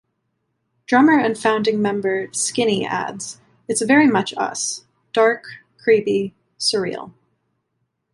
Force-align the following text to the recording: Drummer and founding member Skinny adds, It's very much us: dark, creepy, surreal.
Drummer 0.87 1.19
and 1.19 1.37
founding 1.37 1.79
member 1.79 2.29
Skinny 2.33 2.87
adds, 2.87 3.39
It's 3.67 3.83
very 3.83 4.07
much 4.07 4.33
us: 4.35 4.83
dark, 5.13 5.43
creepy, 5.77 6.33
surreal. 6.57 7.13